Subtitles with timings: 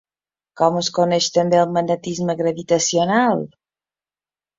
[0.59, 3.45] Com es coneix també el magnetisme gravitacional?